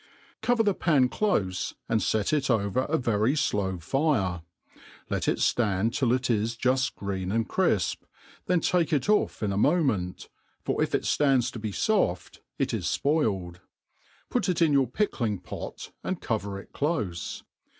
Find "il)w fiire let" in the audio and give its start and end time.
3.35-5.27